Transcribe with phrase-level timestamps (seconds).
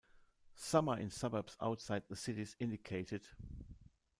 [0.55, 3.23] Some are in suburbs outside the cities indicated.